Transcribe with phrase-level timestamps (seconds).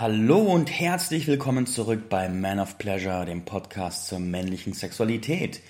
[0.00, 5.60] Hallo und herzlich willkommen zurück bei Man of Pleasure, dem Podcast zur männlichen Sexualität.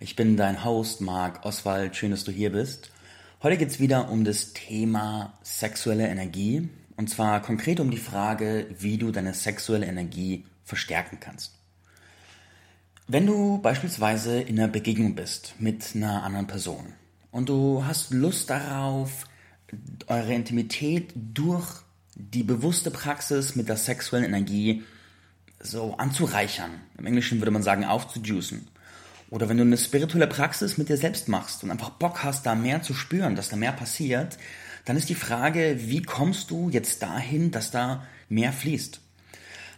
[0.00, 2.90] Ich bin dein Host Marc Oswald, schön, dass du hier bist.
[3.42, 8.68] Heute geht es wieder um das Thema sexuelle Energie und zwar konkret um die Frage,
[8.78, 11.52] wie du deine sexuelle Energie verstärken kannst.
[13.06, 16.94] Wenn du beispielsweise in einer Begegnung bist mit einer anderen Person
[17.30, 19.26] und du hast Lust darauf,
[20.06, 21.83] eure Intimität durch
[22.14, 24.82] die bewusste Praxis mit der sexuellen Energie
[25.60, 26.70] so anzureichern.
[26.98, 28.68] Im Englischen würde man sagen, aufzujuicen.
[29.30, 32.54] Oder wenn du eine spirituelle Praxis mit dir selbst machst und einfach Bock hast, da
[32.54, 34.38] mehr zu spüren, dass da mehr passiert,
[34.84, 39.00] dann ist die Frage, wie kommst du jetzt dahin, dass da mehr fließt?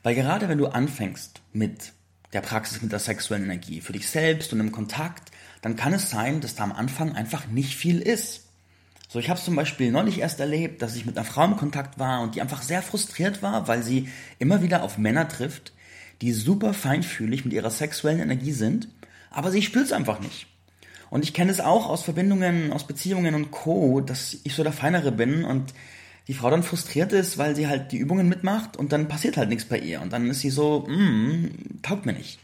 [0.03, 1.93] Weil gerade wenn du anfängst mit
[2.33, 5.31] der Praxis mit der sexuellen Energie für dich selbst und im Kontakt,
[5.63, 8.46] dann kann es sein, dass da am Anfang einfach nicht viel ist.
[9.17, 11.99] So, ich habe zum Beispiel neulich erst erlebt, dass ich mit einer Frau im Kontakt
[11.99, 15.73] war und die einfach sehr frustriert war, weil sie immer wieder auf Männer trifft,
[16.21, 18.89] die super feinfühlig mit ihrer sexuellen Energie sind,
[19.31, 20.49] aber sie spürt es einfach nicht.
[21.09, 24.75] Und ich kenne es auch aus Verbindungen, aus Beziehungen und Co., dass ich so der
[24.75, 25.73] Feinere bin und
[26.29, 29.49] die Frau dann frustriert ist, weil sie halt die Übungen mitmacht und dann passiert halt
[29.49, 30.03] nichts bei ihr.
[30.03, 32.39] Und dann ist sie so, mm, taugt mir nicht.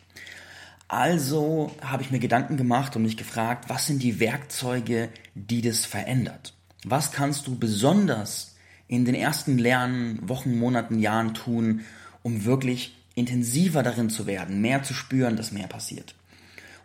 [0.89, 5.85] Also habe ich mir Gedanken gemacht und mich gefragt, was sind die Werkzeuge, die das
[5.85, 6.55] verändert?
[6.85, 8.57] Was kannst du besonders
[8.89, 11.83] in den ersten Lernen, Wochen, Monaten, Jahren tun,
[12.23, 16.15] um wirklich intensiver darin zu werden, mehr zu spüren, dass mehr passiert?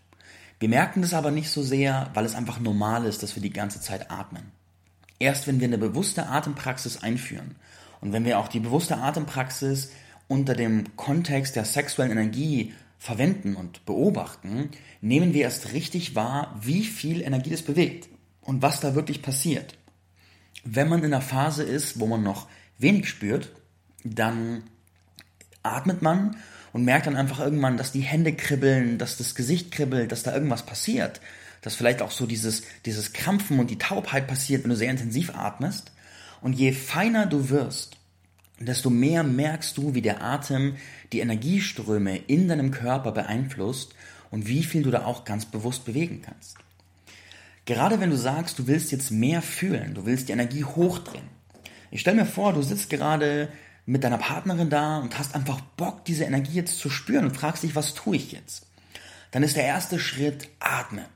[0.59, 3.53] Wir merken das aber nicht so sehr, weil es einfach normal ist, dass wir die
[3.53, 4.53] ganze Zeit atmen.
[5.19, 7.57] Erst wenn wir eine bewusste Atempraxis einführen
[8.01, 9.91] und wenn wir auch die bewusste Atempraxis
[10.29, 16.85] unter dem Kontext der sexuellen Energie verwenden und beobachten, nehmen wir erst richtig wahr, wie
[16.85, 18.09] viel Energie das bewegt
[18.41, 19.77] und was da wirklich passiert.
[20.65, 23.53] Wenn man in einer Phase ist, wo man noch wenig spürt,
[24.05, 24.65] dann
[25.63, 26.37] atmet man
[26.77, 30.35] und merkt dann einfach irgendwann, dass die Hände kribbeln, dass das Gesicht kribbelt, dass da
[30.35, 31.23] irgendwas passiert.
[31.63, 35.35] Dass vielleicht auch so dieses, dieses Krampfen und die Taubheit passiert, wenn du sehr intensiv
[35.35, 35.93] atmest.
[36.43, 37.97] Und je feiner du wirst,
[38.61, 40.77] desto mehr merkst du, wie der Atem
[41.15, 43.95] die Energieströme in deinem Körper beeinflusst
[44.31, 46.59] und wie viel du da auch ganz bewusst bewegen kannst.
[47.65, 51.29] Gerade wenn du sagst, du willst jetzt mehr fühlen, du willst die Energie hochdrehen.
[51.91, 53.49] Ich stelle mir vor, du sitzt gerade
[53.87, 57.63] mit deiner Partnerin da und hast einfach Bock, diese Energie jetzt zu spüren und fragst
[57.63, 58.67] dich, was tue ich jetzt?
[59.31, 61.07] Dann ist der erste Schritt, atme.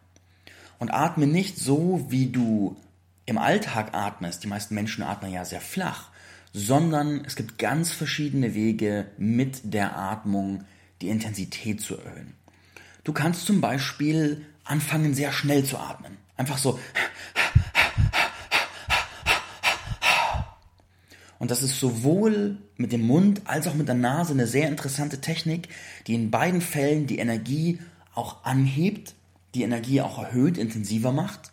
[0.78, 2.76] Und atme nicht so, wie du
[3.26, 4.44] im Alltag atmest.
[4.44, 6.10] Die meisten Menschen atmen ja sehr flach.
[6.52, 10.64] Sondern es gibt ganz verschiedene Wege, mit der Atmung
[11.00, 12.34] die Intensität zu erhöhen.
[13.04, 16.16] Du kannst zum Beispiel anfangen, sehr schnell zu atmen.
[16.36, 16.78] Einfach so
[21.40, 25.22] Und das ist sowohl mit dem Mund als auch mit der Nase eine sehr interessante
[25.22, 25.70] Technik,
[26.06, 27.80] die in beiden Fällen die Energie
[28.14, 29.14] auch anhebt,
[29.54, 31.50] die Energie auch erhöht, intensiver macht.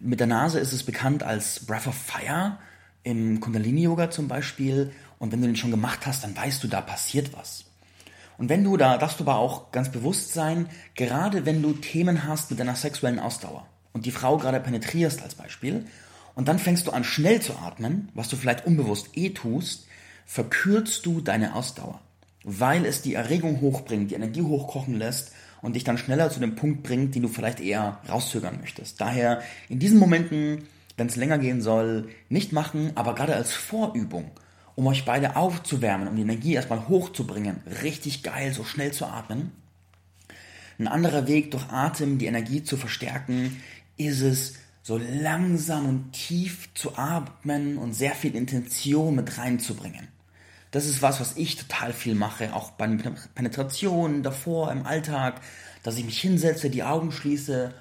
[0.00, 2.58] Mit der Nase ist es bekannt als Breath of Fire
[3.04, 4.90] im Kundalini-Yoga zum Beispiel.
[5.20, 7.66] Und wenn du den schon gemacht hast, dann weißt du, da passiert was.
[8.36, 12.24] Und wenn du, da darfst du aber auch ganz bewusst sein, gerade wenn du Themen
[12.26, 15.86] hast mit deiner sexuellen Ausdauer und die Frau gerade penetrierst als Beispiel
[16.34, 19.86] und dann fängst du an schnell zu atmen, was du vielleicht unbewusst eh tust,
[20.26, 22.00] verkürzt du deine Ausdauer,
[22.44, 25.32] weil es die Erregung hochbringt, die Energie hochkochen lässt
[25.62, 29.00] und dich dann schneller zu dem Punkt bringt, den du vielleicht eher rauszögern möchtest.
[29.00, 34.30] Daher in diesen Momenten, wenn es länger gehen soll, nicht machen, aber gerade als Vorübung,
[34.76, 39.52] um euch beide aufzuwärmen, um die Energie erstmal hochzubringen, richtig geil, so schnell zu atmen.
[40.78, 43.60] Ein anderer Weg, durch Atem die Energie zu verstärken,
[43.98, 44.54] ist es,
[44.90, 50.08] so langsam und tief zu atmen und sehr viel Intention mit reinzubringen.
[50.72, 52.88] Das ist was, was ich total viel mache, auch bei
[53.36, 55.42] Penetration, davor, im Alltag,
[55.84, 57.72] dass ich mich hinsetze, die Augen schließe,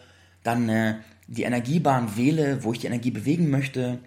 [0.43, 3.97] dann äh, die Energiebahn wähle, wo ich die Energie bewegen möchte,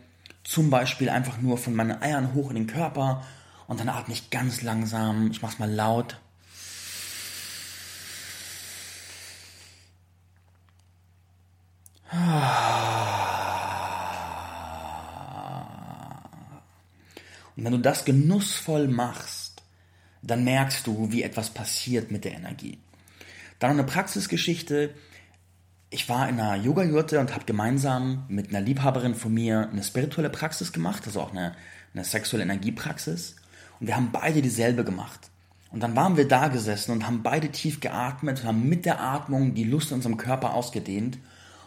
[0.45, 3.25] zum Beispiel einfach nur von meinen Eiern hoch in den Körper
[3.67, 5.33] Und dann atme ich ganz langsam.
[5.33, 6.19] Ich mache es mal laut.
[17.57, 19.63] Und wenn du das genussvoll machst,
[20.23, 22.79] dann merkst du, wie etwas passiert mit der Energie.
[23.59, 24.95] Dann eine Praxisgeschichte.
[25.91, 30.31] Ich war in einer Yoga-Jurte und habe gemeinsam mit einer Liebhaberin von mir eine spirituelle
[30.31, 31.55] Praxis gemacht, also auch eine,
[31.93, 33.37] eine sexuelle Energiepraxis.
[33.81, 35.31] Und wir haben beide dieselbe gemacht.
[35.73, 39.01] Und dann waren wir da gesessen und haben beide tief geatmet und haben mit der
[39.01, 41.19] Atmung die Lust in unserem Körper ausgedehnt.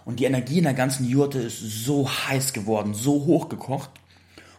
[0.05, 3.89] Und die Energie in der ganzen Jurte ist so heiß geworden, so hochgekocht.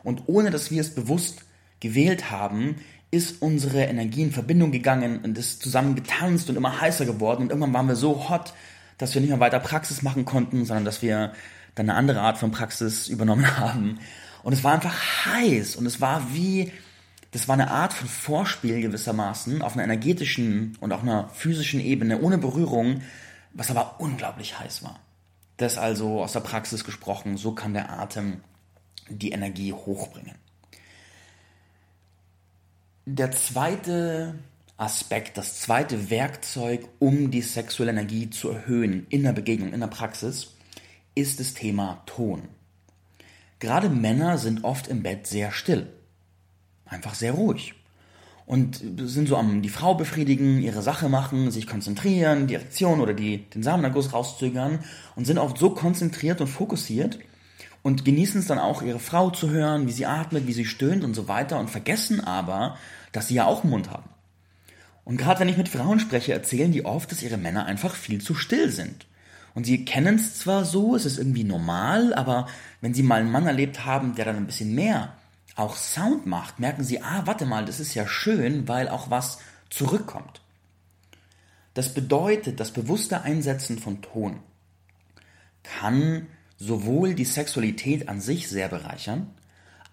[0.06, 1.40] Und ohne dass wir es bewusst
[1.80, 2.76] gewählt haben,
[3.10, 7.42] ist unsere Energie in Verbindung gegangen und ist zusammen getanzt und immer heißer geworden.
[7.42, 8.54] Und irgendwann waren wir so hot,
[8.98, 11.32] dass wir nicht mehr weiter Praxis machen konnten, sondern dass wir
[11.74, 13.98] dann eine andere Art von Praxis übernommen haben.
[14.44, 16.70] Und es war einfach heiß und es war wie,
[17.32, 22.20] das war eine Art von Vorspiel gewissermaßen auf einer energetischen und auch einer physischen Ebene
[22.20, 23.02] ohne Berührung,
[23.54, 25.00] was aber unglaublich heiß war.
[25.56, 28.40] Das also aus der Praxis gesprochen, so kann der Atem
[29.08, 30.34] die Energie hochbringen.
[33.04, 34.34] Der zweite
[34.76, 39.86] Aspekt, das zweite Werkzeug, um die sexuelle Energie zu erhöhen in der Begegnung, in der
[39.86, 40.54] Praxis,
[41.14, 42.48] ist das Thema Ton.
[43.58, 45.86] Gerade Männer sind oft im Bett sehr still,
[46.84, 47.74] einfach sehr ruhig
[48.44, 53.14] und sind so am die Frau befriedigen, ihre Sache machen, sich konzentrieren, die Erektion oder
[53.14, 54.80] die, den Samenerguss rauszögern
[55.16, 57.18] und sind oft so konzentriert und fokussiert
[57.86, 61.04] und genießen es dann auch, ihre Frau zu hören, wie sie atmet, wie sie stöhnt
[61.04, 62.76] und so weiter und vergessen aber,
[63.12, 64.10] dass sie ja auch einen Mund haben.
[65.04, 68.20] Und gerade wenn ich mit Frauen spreche, erzählen die oft, dass ihre Männer einfach viel
[68.20, 69.06] zu still sind.
[69.54, 72.48] Und sie kennen es zwar so, es ist irgendwie normal, aber
[72.80, 75.12] wenn sie mal einen Mann erlebt haben, der dann ein bisschen mehr
[75.54, 79.38] auch Sound macht, merken sie, ah, warte mal, das ist ja schön, weil auch was
[79.70, 80.40] zurückkommt.
[81.74, 84.40] Das bedeutet, das bewusste Einsetzen von Ton
[85.62, 86.26] kann
[86.58, 89.30] sowohl die Sexualität an sich sehr bereichern,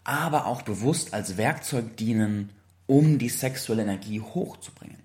[0.03, 2.49] aber auch bewusst als Werkzeug dienen,
[2.87, 4.97] um die sexuelle Energie hochzubringen.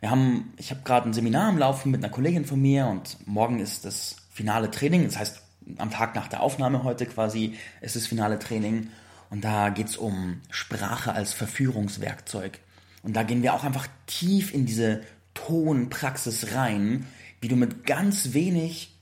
[0.00, 3.16] Wir haben, ich habe gerade ein Seminar am Laufen mit einer Kollegin von mir und
[3.26, 5.42] morgen ist das finale Training, das heißt
[5.78, 8.88] am Tag nach der Aufnahme heute quasi ist das finale Training
[9.30, 12.60] und da geht es um Sprache als Verführungswerkzeug.
[13.02, 15.02] Und da gehen wir auch einfach tief in diese
[15.34, 17.06] Tonpraxis rein,
[17.40, 18.95] wie du mit ganz wenig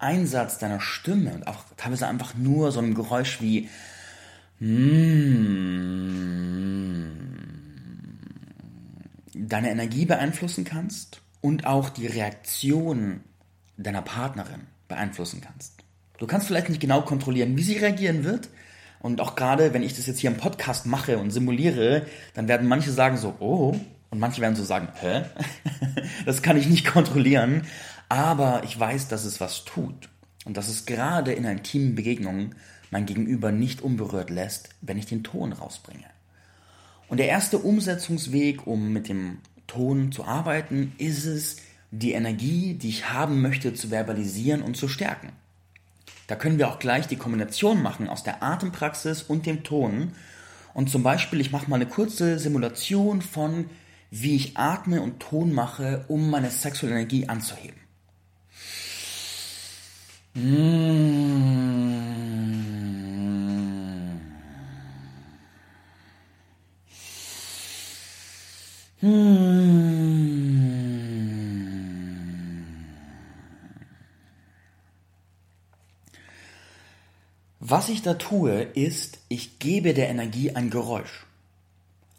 [0.00, 3.68] Einsatz deiner Stimme und auch teilweise einfach nur so ein Geräusch wie
[9.34, 13.20] deine Energie beeinflussen kannst und auch die Reaktion
[13.76, 15.78] deiner Partnerin beeinflussen kannst.
[16.18, 18.50] Du kannst vielleicht nicht genau kontrollieren, wie sie reagieren wird,
[19.00, 22.68] und auch gerade, wenn ich das jetzt hier im Podcast mache und simuliere, dann werden
[22.68, 23.74] manche sagen so, oh,
[24.10, 25.22] und manche werden so sagen, hä?
[26.26, 27.62] das kann ich nicht kontrollieren.
[28.10, 30.10] Aber ich weiß, dass es was tut.
[30.44, 32.56] Und dass es gerade in intimen Begegnungen
[32.90, 36.06] mein Gegenüber nicht unberührt lässt, wenn ich den Ton rausbringe.
[37.08, 41.58] Und der erste Umsetzungsweg, um mit dem Ton zu arbeiten, ist es,
[41.92, 45.30] die Energie, die ich haben möchte, zu verbalisieren und zu stärken.
[46.26, 50.12] Da können wir auch gleich die Kombination machen aus der Atempraxis und dem Ton.
[50.74, 53.66] Und zum Beispiel, ich mache mal eine kurze Simulation von,
[54.10, 57.79] wie ich atme und Ton mache, um meine sexuelle Energie anzuheben.
[60.40, 60.48] Was
[77.88, 81.26] ich da tue, ist, ich gebe der Energie ein Geräusch.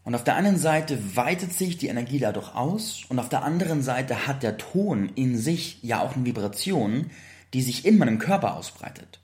[0.03, 3.81] Und auf der einen Seite weitet sich die Energie dadurch aus und auf der anderen
[3.81, 7.11] Seite hat der Ton in sich ja auch eine Vibration,
[7.53, 9.19] die sich in meinem Körper ausbreitet.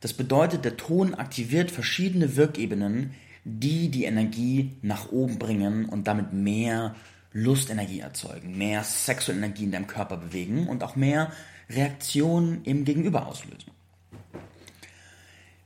[0.00, 6.32] Das bedeutet, der Ton aktiviert verschiedene Wirkebenen, die die Energie nach oben bringen und damit
[6.32, 6.94] mehr
[7.32, 11.32] Lustenergie erzeugen, mehr sexuelle Energie in deinem Körper bewegen und auch mehr
[11.68, 13.70] Reaktionen im Gegenüber auslösen.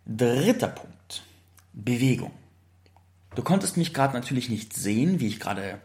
[0.06, 1.22] Dritter Punkt.
[1.72, 2.30] Bewegung.
[3.34, 5.80] Du konntest mich gerade natürlich nicht sehen, wie ich gerade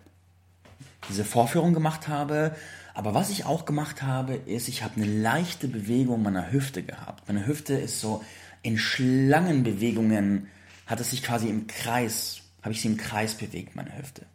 [1.09, 2.55] diese Vorführung gemacht habe.
[2.93, 7.27] Aber was ich auch gemacht habe, ist, ich habe eine leichte Bewegung meiner Hüfte gehabt.
[7.27, 8.23] Meine Hüfte ist so
[8.61, 10.47] in Schlangenbewegungen,
[10.85, 14.25] hat es sich quasi im Kreis, habe ich sie im Kreis bewegt, meine Hüfte.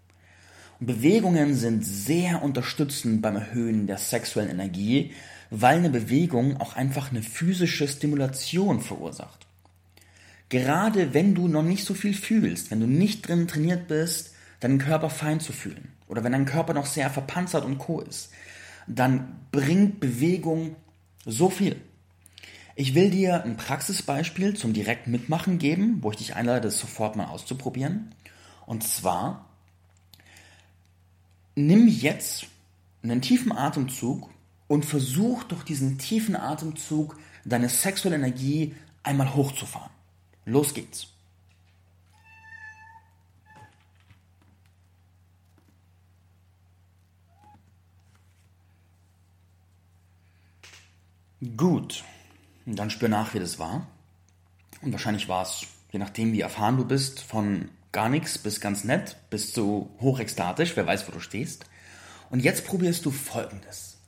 [0.81, 5.13] Und Bewegungen sind sehr unterstützend beim Erhöhen der sexuellen Energie,
[5.51, 9.47] weil eine Bewegung auch einfach eine physische Stimulation verursacht.
[10.49, 14.79] Gerade wenn du noch nicht so viel fühlst, wenn du nicht drin trainiert bist, deinen
[14.79, 18.31] Körper fein zu fühlen oder wenn dein Körper noch sehr verpanzert und co ist,
[18.87, 20.77] dann bringt Bewegung
[21.25, 21.81] so viel.
[22.77, 27.15] Ich will dir ein Praxisbeispiel zum direkt Mitmachen geben, wo ich dich einlade, das sofort
[27.15, 28.15] mal auszuprobieren.
[28.67, 29.49] Und zwar,
[31.55, 32.47] nimm jetzt
[33.03, 34.29] einen tiefen Atemzug
[34.67, 39.91] und versuch durch diesen tiefen Atemzug deine sexuelle Energie einmal hochzufahren.
[40.45, 41.14] Los geht's.
[51.57, 52.05] Gut,
[52.65, 53.87] dann spür nach, wie das war.
[54.81, 58.85] Und wahrscheinlich war es, je nachdem, wie erfahren du bist, von gar nichts bis ganz
[58.85, 61.67] nett, bis zu hochekstatisch, wer weiß, wo du stehst.
[62.31, 63.99] Und jetzt probierst du folgendes.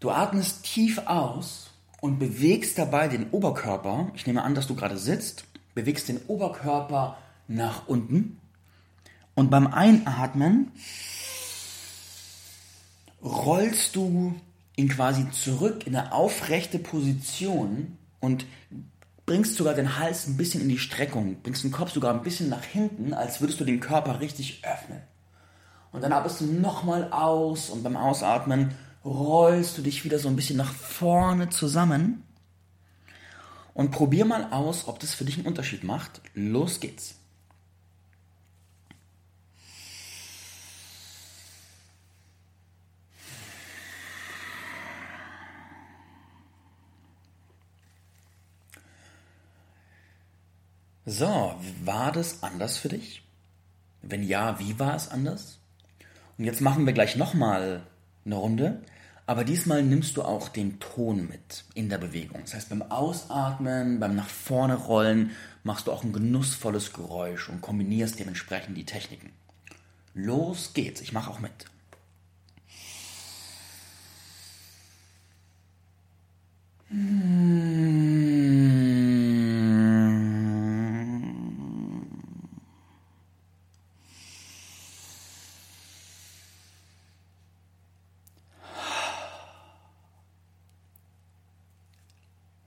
[0.00, 1.70] Du atmest tief aus
[2.00, 4.10] und bewegst dabei den Oberkörper.
[4.14, 5.44] Ich nehme an, dass du gerade sitzt.
[5.74, 8.40] Bewegst den Oberkörper nach unten.
[9.34, 10.72] Und beim Einatmen
[13.22, 14.34] rollst du
[14.76, 18.46] ihn quasi zurück in eine aufrechte Position und
[19.24, 22.48] bringst sogar den Hals ein bisschen in die Streckung, bringst den Kopf sogar ein bisschen
[22.48, 25.00] nach hinten, als würdest du den Körper richtig öffnen.
[25.92, 30.36] Und dann atmest du nochmal aus und beim Ausatmen rollst du dich wieder so ein
[30.36, 32.22] bisschen nach vorne zusammen
[33.72, 36.20] und probier mal aus, ob das für dich einen Unterschied macht.
[36.34, 37.16] Los geht's.
[51.08, 53.22] So, war das anders für dich?
[54.02, 55.60] Wenn ja, wie war es anders?
[56.36, 57.86] Und jetzt machen wir gleich nochmal
[58.24, 58.82] eine Runde,
[59.24, 62.40] aber diesmal nimmst du auch den Ton mit in der Bewegung.
[62.40, 65.30] Das heißt, beim Ausatmen, beim nach vorne rollen
[65.62, 69.30] machst du auch ein genussvolles Geräusch und kombinierst dementsprechend die Techniken.
[70.12, 71.66] Los geht's, ich mache auch mit.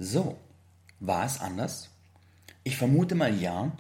[0.02, 0.38] So,
[1.30, 1.90] es anders?
[2.64, 3.72] Ich vermute mal ja.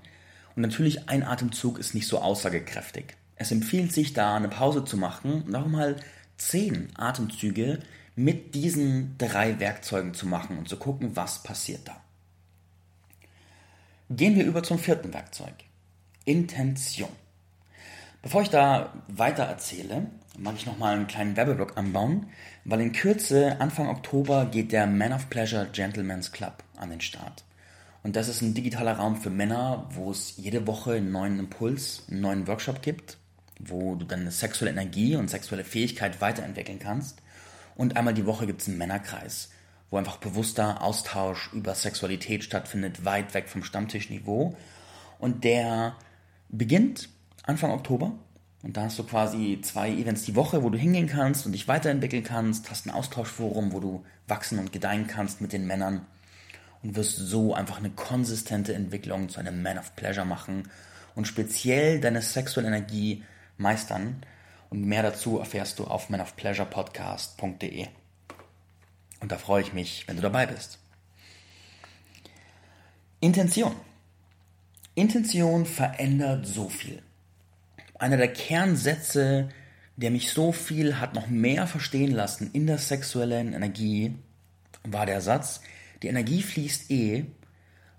[0.55, 3.15] Und natürlich ein Atemzug ist nicht so aussagekräftig.
[3.35, 5.95] Es empfiehlt sich da eine Pause zu machen und auch mal
[6.37, 7.79] zehn Atemzüge
[8.15, 11.95] mit diesen drei Werkzeugen zu machen und zu gucken, was passiert da.
[14.09, 15.53] Gehen wir über zum vierten Werkzeug.
[16.25, 17.09] Intention.
[18.21, 22.27] Bevor ich da weiter erzähle, mag ich nochmal einen kleinen Werbeblock anbauen,
[22.65, 27.43] weil in Kürze, Anfang Oktober, geht der Man of Pleasure Gentleman's Club an den Start.
[28.01, 32.03] Und das ist ein digitaler Raum für Männer, wo es jede Woche einen neuen Impuls,
[32.09, 33.17] einen neuen Workshop gibt,
[33.59, 37.21] wo du deine sexuelle Energie und sexuelle Fähigkeit weiterentwickeln kannst.
[37.75, 39.49] Und einmal die Woche gibt es einen Männerkreis,
[39.89, 44.55] wo einfach bewusster Austausch über Sexualität stattfindet, weit weg vom Stammtischniveau.
[45.19, 45.95] Und der
[46.49, 47.09] beginnt
[47.43, 48.13] Anfang Oktober.
[48.61, 51.67] Und da hast du quasi zwei Events die Woche, wo du hingehen kannst und dich
[51.67, 56.05] weiterentwickeln kannst, hast ein Austauschforum, wo du wachsen und gedeihen kannst mit den Männern
[56.83, 60.69] und wirst so einfach eine konsistente Entwicklung zu einem Man of Pleasure machen
[61.15, 63.23] und speziell deine sexuelle Energie
[63.57, 64.23] meistern.
[64.69, 67.87] Und mehr dazu erfährst du auf manofpleasurepodcast.de.
[69.19, 70.79] Und da freue ich mich, wenn du dabei bist.
[73.19, 73.75] Intention.
[74.95, 77.01] Intention verändert so viel
[77.99, 79.49] einer der Kernsätze,
[79.97, 84.15] der mich so viel hat noch mehr verstehen lassen in der sexuellen Energie,
[84.83, 85.61] war der Satz,
[86.01, 87.25] die Energie fließt eh,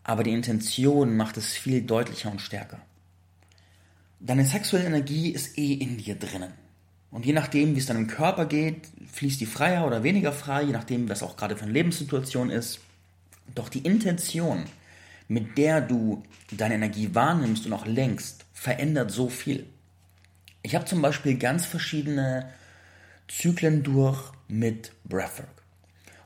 [0.02, 2.80] aber die Intention macht es viel deutlicher und stärker.
[4.19, 6.52] Deine sexuelle Energie ist eh in dir drinnen.
[7.11, 10.73] Und je nachdem, wie es deinem Körper geht, fließt die freier oder weniger frei, je
[10.73, 12.80] nachdem, was auch gerade für eine Lebenssituation ist.
[13.54, 14.64] Doch die Intention,
[15.26, 19.66] mit der du deine Energie wahrnimmst und auch lenkst, verändert so viel.
[20.62, 22.50] Ich habe zum Beispiel ganz verschiedene
[23.26, 25.60] Zyklen durch mit Breathwork.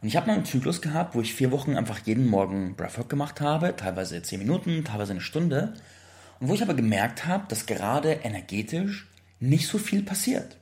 [0.04, 3.08] Und ich habe mal einen Zyklus gehabt, wo ich vier Wochen einfach jeden Morgen Breathwork
[3.08, 5.72] gemacht habe, teilweise zehn Minuten, teilweise eine Stunde.
[6.40, 9.08] Und wo ich aber gemerkt habe, dass gerade energetisch
[9.40, 10.58] nicht so viel passiert.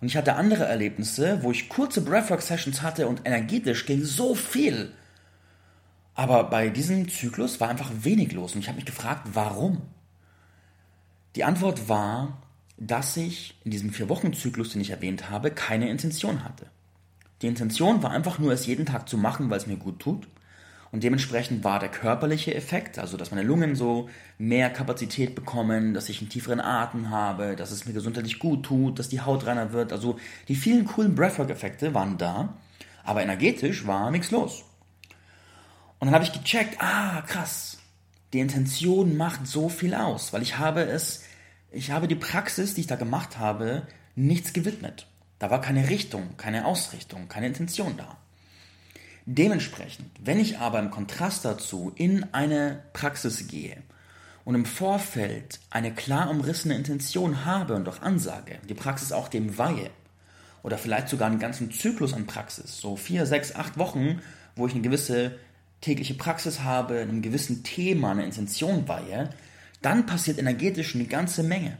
[0.00, 4.92] Und ich hatte andere Erlebnisse, wo ich kurze Breathwork-Sessions hatte und energetisch ging so viel.
[6.14, 9.82] Aber bei diesem Zyklus war einfach wenig los und ich habe mich gefragt, warum?
[11.34, 12.40] Die Antwort war,
[12.76, 16.66] dass ich in diesem Vier-Wochen-Zyklus, den ich erwähnt habe, keine Intention hatte.
[17.42, 20.28] Die Intention war einfach nur, es jeden Tag zu machen, weil es mir gut tut.
[20.92, 26.08] Und dementsprechend war der körperliche Effekt, also dass meine Lungen so mehr Kapazität bekommen, dass
[26.08, 29.72] ich einen tieferen Atem habe, dass es mir gesundheitlich gut tut, dass die Haut reiner
[29.72, 29.92] wird.
[29.92, 30.18] Also
[30.48, 32.54] die vielen coolen Breathwork-Effekte waren da,
[33.04, 34.64] aber energetisch war nichts los.
[36.00, 37.78] Und dann habe ich gecheckt, ah, krass,
[38.32, 41.24] die Intention macht so viel aus, weil ich habe es,
[41.70, 45.06] ich habe die Praxis, die ich da gemacht habe, nichts gewidmet.
[45.40, 48.18] Da war keine Richtung, keine Ausrichtung, keine Intention da.
[49.26, 53.78] Dementsprechend, wenn ich aber im Kontrast dazu in eine Praxis gehe
[54.44, 59.58] und im Vorfeld eine klar umrissene Intention habe und auch ansage, die Praxis auch dem
[59.58, 59.90] weihe,
[60.62, 64.20] oder vielleicht sogar einen ganzen Zyklus an Praxis, so vier, sechs, acht Wochen,
[64.56, 65.38] wo ich eine gewisse
[65.80, 69.30] tägliche Praxis habe, einem gewissen Thema eine Intention weihe,
[69.80, 71.78] dann passiert energetisch eine ganze Menge.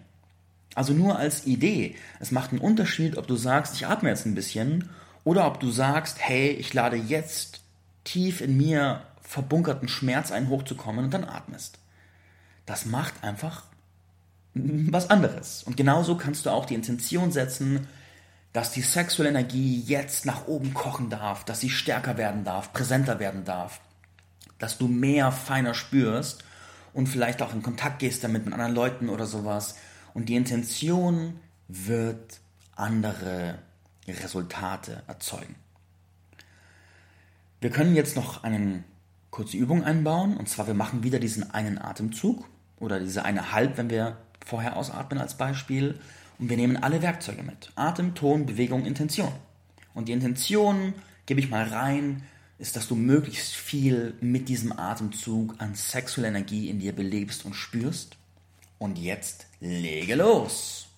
[0.75, 1.97] Also nur als Idee.
[2.21, 4.89] Es macht einen Unterschied, ob du sagst, ich atme jetzt ein bisschen
[5.25, 7.61] oder ob du sagst, hey, ich lade jetzt
[8.05, 11.79] tief in mir verbunkerten Schmerz ein, hochzukommen und dann atmest.
[12.67, 13.65] Das macht einfach
[14.55, 15.63] was anderes.
[15.63, 17.87] Und genauso kannst du auch die Intention setzen,
[18.53, 23.21] dass die sexuelle Energie jetzt nach oben kochen darf, dass sie stärker werden darf, präsenter
[23.21, 23.81] werden darf,
[24.59, 26.43] dass du mehr feiner spürst
[26.93, 29.77] und vielleicht auch in Kontakt gehst damit mit anderen Leuten oder sowas.
[30.15, 31.39] Und die Intention
[31.69, 32.41] wird
[32.75, 33.59] andere
[34.09, 35.55] Resultate erzeugen.
[37.61, 38.85] Wir können jetzt noch eine
[39.31, 42.49] kurze Übung einbauen, und zwar wir machen wieder diesen einen Atemzug
[42.79, 46.01] oder diese eine Halb, wenn wir vorher ausatmen als Beispiel,
[46.39, 47.71] und wir nehmen alle Werkzeuge mit.
[47.75, 49.33] Atem, Ton, Bewegung, Intention.
[49.93, 50.95] Und die Intention,
[51.27, 52.23] gebe ich mal rein,
[52.59, 57.55] ist, dass du möglichst viel mit diesem Atemzug an sexueller Energie in dir belebst und
[57.55, 58.17] spürst.
[58.79, 60.89] Und jetzt lege los!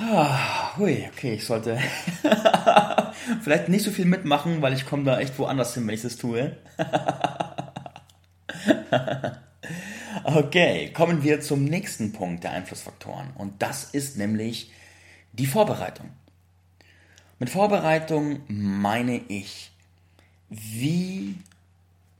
[0.00, 1.76] Ah, hui, okay, ich sollte
[3.42, 6.16] vielleicht nicht so viel mitmachen, weil ich komme da echt woanders hin, wenn ich das
[6.16, 6.56] tue.
[10.24, 13.30] okay, kommen wir zum nächsten Punkt der Einflussfaktoren.
[13.34, 14.72] Und das ist nämlich
[15.32, 16.10] die Vorbereitung.
[17.38, 19.70] Mit Vorbereitung meine ich,
[20.48, 21.36] wie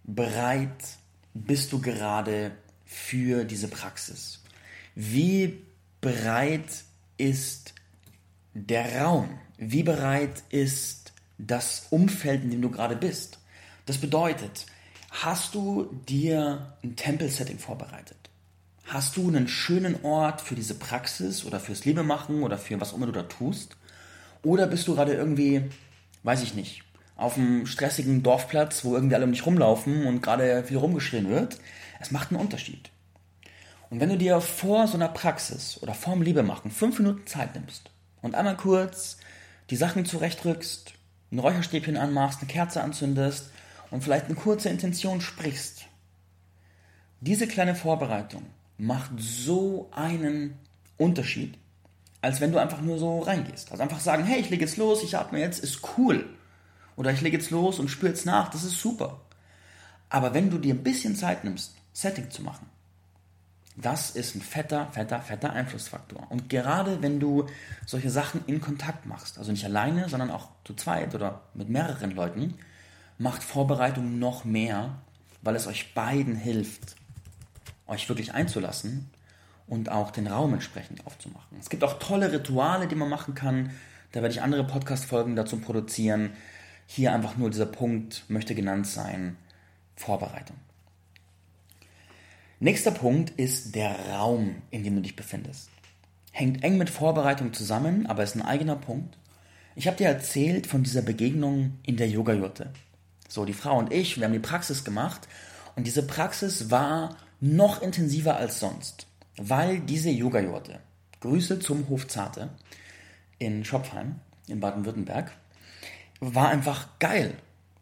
[0.04, 0.96] bereit
[1.34, 2.52] bist du gerade
[2.84, 4.40] für diese Praxis?
[4.94, 5.64] Wie
[6.00, 6.84] bereit
[7.16, 7.74] ist
[8.54, 9.38] der Raum?
[9.56, 13.38] Wie bereit ist das Umfeld, in dem du gerade bist?
[13.86, 14.66] Das bedeutet,
[15.24, 18.16] hast du dir ein Tempelsetting vorbereitet?
[18.86, 23.06] Hast du einen schönen Ort für diese Praxis oder fürs Liebemachen oder für was immer
[23.06, 23.76] du da tust?
[24.42, 25.64] Oder bist du gerade irgendwie,
[26.22, 26.84] weiß ich nicht,
[27.16, 31.58] auf einem stressigen Dorfplatz, wo irgendwie alle um dich rumlaufen und gerade viel rumgeschrien wird?
[32.00, 32.90] Es macht einen Unterschied.
[33.90, 37.90] Und wenn du dir vor so einer Praxis oder vorm Liebemachen fünf Minuten Zeit nimmst
[38.22, 39.16] und einmal kurz
[39.70, 40.92] die Sachen zurechtrückst,
[41.32, 43.50] ein Räucherstäbchen anmachst, eine Kerze anzündest
[43.90, 45.86] und vielleicht eine kurze Intention sprichst,
[47.20, 48.44] diese kleine Vorbereitung
[48.76, 50.56] macht so einen
[50.96, 51.58] Unterschied
[52.20, 53.70] als wenn du einfach nur so reingehst.
[53.70, 56.28] Also einfach sagen, hey, ich lege jetzt los, ich atme jetzt, ist cool.
[56.96, 59.20] Oder ich lege jetzt los und spüre jetzt nach, das ist super.
[60.08, 62.66] Aber wenn du dir ein bisschen Zeit nimmst, Setting zu machen,
[63.76, 66.26] das ist ein fetter, fetter, fetter Einflussfaktor.
[66.30, 67.46] Und gerade wenn du
[67.86, 72.10] solche Sachen in Kontakt machst, also nicht alleine, sondern auch zu zweit oder mit mehreren
[72.10, 72.54] Leuten,
[73.18, 75.02] macht Vorbereitung noch mehr,
[75.42, 76.96] weil es euch beiden hilft,
[77.86, 79.10] euch wirklich einzulassen
[79.66, 81.58] und auch den Raum entsprechend aufzumachen.
[81.60, 83.70] Es gibt auch tolle Rituale, die man machen kann.
[84.12, 86.30] Da werde ich andere Podcast-Folgen dazu produzieren.
[86.86, 89.36] Hier einfach nur dieser Punkt möchte genannt sein.
[89.96, 90.56] Vorbereitung.
[92.60, 95.70] Nächster Punkt ist der Raum, in dem du dich befindest.
[96.32, 99.18] Hängt eng mit Vorbereitung zusammen, aber ist ein eigener Punkt.
[99.76, 102.72] Ich habe dir erzählt von dieser Begegnung in der Yoga-Jurte.
[103.28, 105.28] So, die Frau und ich, wir haben die Praxis gemacht
[105.76, 110.80] und diese Praxis war noch intensiver als sonst weil diese Yoga-Jurte,
[111.20, 112.50] Grüße zum Hof Zarte
[113.38, 114.16] in Schopfheim
[114.48, 115.32] in Baden-Württemberg,
[116.20, 117.34] war einfach geil.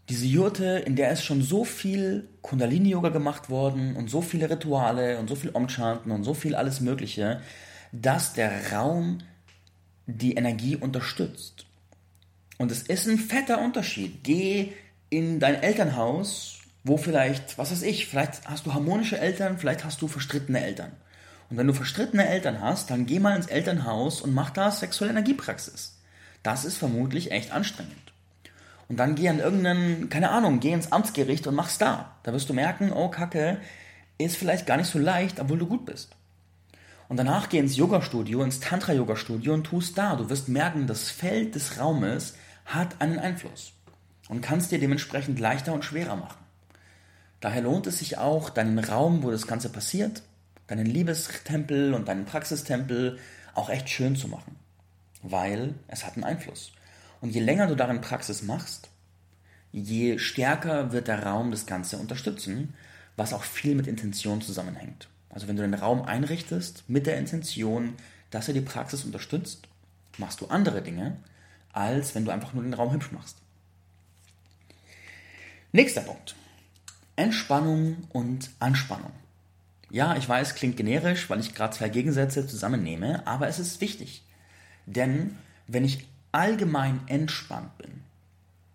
[0.09, 5.19] Diese Jurte, in der ist schon so viel Kundalini-Yoga gemacht worden und so viele Rituale
[5.19, 7.41] und so viel Omchanten und so viel alles Mögliche,
[7.93, 9.19] dass der Raum
[10.07, 11.67] die Energie unterstützt.
[12.59, 14.23] Und es ist ein fetter Unterschied.
[14.23, 14.73] Geh
[15.11, 20.03] in dein Elternhaus, wo vielleicht, was weiß ich, vielleicht hast du harmonische Eltern, vielleicht hast
[20.03, 20.93] du verstrittene Eltern.
[21.49, 25.13] Und wenn du verstrittene Eltern hast, dann geh mal ins Elternhaus und mach da sexuelle
[25.13, 26.01] Energiepraxis.
[26.43, 28.13] Das ist vermutlich echt anstrengend.
[28.89, 32.17] Und dann geh an irgendeinen, keine Ahnung, geh ins Amtsgericht und mach's da.
[32.23, 33.59] Da wirst du merken, oh Kacke,
[34.19, 36.11] ist vielleicht gar nicht so leicht, obwohl du gut bist.
[37.09, 40.17] Und danach geh ins Yoga-Studio, ins Tantra-Yoga-Studio und tust da.
[40.17, 43.76] Du wirst merken, das Feld des Raumes hat einen Einfluss
[44.29, 46.45] und kannst dir dementsprechend leichter und schwerer machen.
[47.41, 50.23] Daher lohnt es sich auch, deinen Raum, wo das Ganze passiert,
[50.67, 53.19] deinen Liebestempel und deinen Praxistempel
[53.55, 54.57] auch echt schön zu machen.
[55.23, 56.73] Weil es hat einen Einfluss.
[57.21, 58.89] Und je länger du darin Praxis machst,
[59.73, 62.75] je stärker wird der Raum das Ganze unterstützen,
[63.17, 65.09] was auch viel mit Intention zusammenhängt.
[65.31, 67.95] Also wenn du den Raum einrichtest mit der Intention,
[68.31, 69.69] dass er die Praxis unterstützt,
[70.19, 71.17] machst du andere Dinge,
[71.73, 73.37] als wenn du einfach nur den Raum hübsch machst.
[75.77, 76.35] Nächster Punkt.
[77.17, 79.13] Entspannung und Anspannung.
[79.91, 84.25] Ja, ich weiß, klingt generisch, weil ich gerade zwei Gegensätze zusammennehme, aber es ist wichtig.
[84.87, 85.37] Denn
[85.67, 87.91] wenn ich allgemein entspannt bin,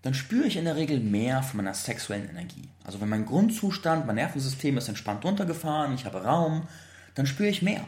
[0.03, 2.69] dann spüre ich in der Regel mehr von meiner sexuellen Energie.
[2.83, 6.67] Also wenn mein Grundzustand, mein Nervensystem ist entspannt runtergefahren, ich habe Raum,
[7.15, 7.83] dann spüre ich mehr.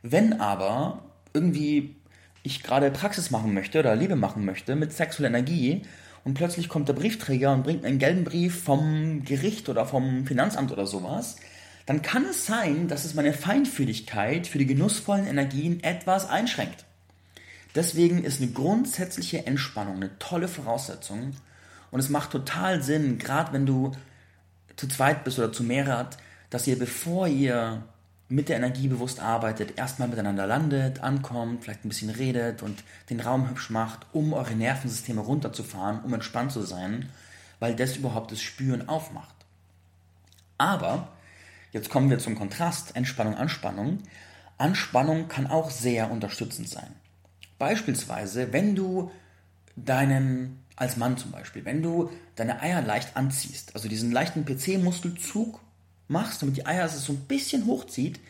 [0.00, 1.02] Wenn aber
[1.34, 1.96] irgendwie
[2.42, 5.82] ich gerade Praxis machen möchte oder Liebe machen möchte mit sexueller Energie
[6.26, 10.72] und plötzlich kommt der Briefträger und bringt einen gelben Brief vom Gericht oder vom Finanzamt
[10.72, 11.36] oder sowas,
[11.86, 16.84] dann kann es sein, dass es meine Feinfühligkeit für die genussvollen Energien etwas einschränkt.
[17.76, 21.34] Deswegen ist eine grundsätzliche Entspannung eine tolle Voraussetzung
[21.92, 23.92] und es macht total Sinn, gerade wenn du
[24.74, 26.16] zu zweit bist oder zu mehret,
[26.50, 27.84] dass ihr, bevor ihr
[28.28, 33.20] mit der Energie bewusst arbeitet, erstmal miteinander landet, ankommt, vielleicht ein bisschen redet und den
[33.20, 37.08] Raum hübsch macht, um eure Nervensysteme runterzufahren, um entspannt zu sein,
[37.60, 39.34] weil das überhaupt das Spüren aufmacht.
[40.58, 41.08] Aber,
[41.72, 43.98] jetzt kommen wir zum Kontrast, Entspannung, Anspannung.
[44.58, 46.90] Anspannung kann auch sehr unterstützend sein.
[47.58, 49.10] Beispielsweise, wenn du
[49.76, 55.60] deinen, als Mann zum Beispiel, wenn du deine Eier leicht anziehst, also diesen leichten PC-Muskelzug
[56.08, 58.20] machst, damit die Eier so ein bisschen hochzieht,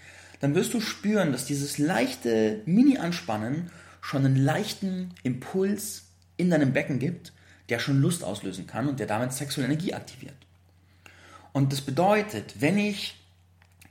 [0.41, 6.05] dann wirst du spüren, dass dieses leichte Mini-Anspannen schon einen leichten Impuls
[6.37, 7.33] in deinem Becken gibt,
[7.69, 10.37] der schon Lust auslösen kann und der damit sexuelle Energie aktiviert.
[11.53, 13.17] Und das bedeutet, wenn ich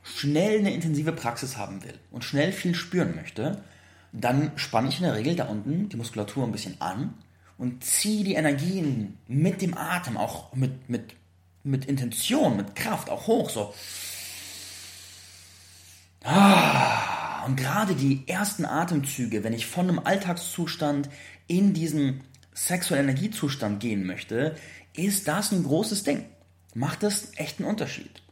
[0.04, 3.64] schnell eine intensive Praxis haben will und schnell viel spüren möchte,
[4.12, 7.16] dann spanne ich in der Regel da unten die Muskulatur ein bisschen an
[7.58, 11.16] und ziehe die Energien mit dem Atem, auch mit, mit,
[11.66, 13.74] mit Intention, mit Kraft auch hoch, so.
[16.24, 21.10] Ah, und gerade die ersten Atemzüge, wenn ich von einem Alltagszustand
[21.48, 22.22] in diesen
[22.54, 24.56] sexuellen Energiezustand gehen möchte,
[24.96, 26.26] ist das ein großes Ding.
[26.74, 28.24] Macht das echt einen Unterschied.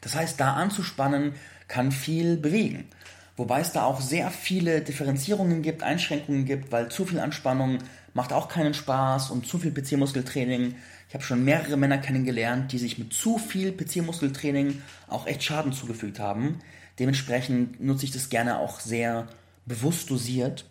[0.00, 1.34] Das heißt, da anzuspannen
[1.66, 2.88] kann viel bewegen.
[3.36, 7.78] Wobei es da auch sehr viele Differenzierungen gibt, Einschränkungen gibt, weil zu viel Anspannung
[8.18, 10.74] macht auch keinen Spaß und zu viel PC-Muskeltraining.
[11.06, 15.72] Ich habe schon mehrere Männer kennengelernt, die sich mit zu viel PC-Muskeltraining auch echt Schaden
[15.72, 16.58] zugefügt haben.
[16.98, 19.28] Dementsprechend nutze ich das gerne auch sehr
[19.66, 20.64] bewusst dosiert.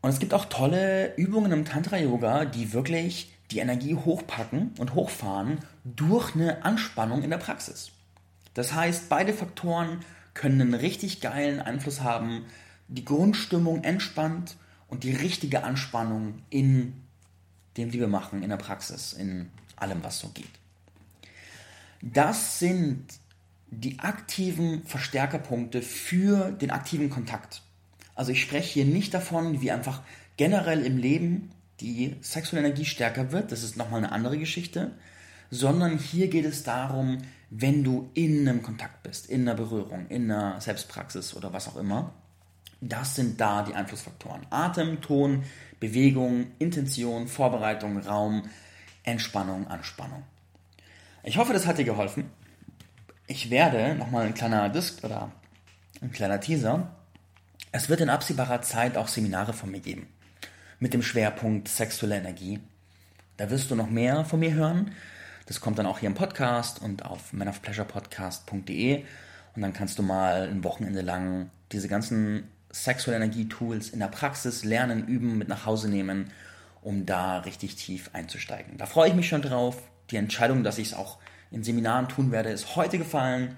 [0.00, 5.58] Und es gibt auch tolle Übungen im Tantra-Yoga, die wirklich die Energie hochpacken und hochfahren
[5.84, 7.90] durch eine Anspannung in der Praxis.
[8.54, 10.00] Das heißt, beide Faktoren
[10.32, 12.46] können einen richtig geilen Einfluss haben,
[12.88, 14.56] die Grundstimmung entspannt
[14.92, 16.92] und die richtige Anspannung in
[17.78, 20.50] dem Liebemachen, in der Praxis, in allem, was so geht.
[22.02, 23.06] Das sind
[23.70, 27.62] die aktiven Verstärkerpunkte für den aktiven Kontakt.
[28.14, 30.02] Also ich spreche hier nicht davon, wie einfach
[30.36, 34.90] generell im Leben die sexuelle Energie stärker wird, das ist nochmal eine andere Geschichte,
[35.50, 37.16] sondern hier geht es darum,
[37.48, 41.76] wenn du in einem Kontakt bist, in einer Berührung, in einer Selbstpraxis oder was auch
[41.76, 42.12] immer.
[42.84, 44.44] Das sind da die Einflussfaktoren.
[44.50, 45.44] Atem, Ton,
[45.78, 48.42] Bewegung, Intention, Vorbereitung, Raum,
[49.04, 50.24] Entspannung, Anspannung.
[51.22, 52.28] Ich hoffe, das hat dir geholfen.
[53.28, 55.30] Ich werde nochmal ein kleiner Disc oder
[56.00, 56.90] ein kleiner Teaser.
[57.70, 60.08] Es wird in absehbarer Zeit auch Seminare von mir geben.
[60.80, 62.58] Mit dem Schwerpunkt sexuelle Energie.
[63.36, 64.90] Da wirst du noch mehr von mir hören.
[65.46, 69.04] Das kommt dann auch hier im Podcast und auf manofpleasurepodcast.de
[69.54, 74.64] und dann kannst du mal ein Wochenende lang diese ganzen sexuelle Energie-Tools in der Praxis
[74.64, 76.30] lernen, üben, mit nach Hause nehmen,
[76.80, 78.76] um da richtig tief einzusteigen.
[78.78, 79.82] Da freue ich mich schon drauf.
[80.10, 81.18] Die Entscheidung, dass ich es auch
[81.50, 83.56] in Seminaren tun werde, ist heute gefallen.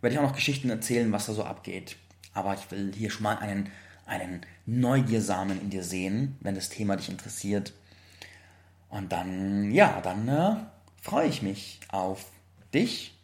[0.00, 1.96] Werde ich auch noch Geschichten erzählen, was da so abgeht.
[2.32, 3.70] Aber ich will hier schon mal einen,
[4.06, 7.72] einen Neugiersamen in dir sehen, wenn das Thema dich interessiert.
[8.88, 10.56] Und dann, ja, dann äh,
[11.02, 12.26] freue ich mich auf
[12.72, 13.15] dich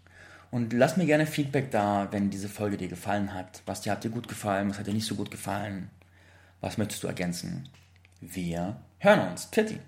[0.52, 3.62] und lass mir gerne Feedback da, wenn diese Folge dir gefallen hat.
[3.66, 5.90] Was dir hat dir gut gefallen, was hat dir nicht so gut gefallen,
[6.60, 7.68] was möchtest du ergänzen?
[8.20, 9.50] Wir hören uns.
[9.50, 9.80] Tschüssi.